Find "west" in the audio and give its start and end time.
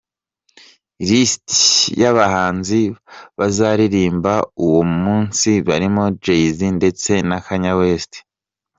7.79-8.11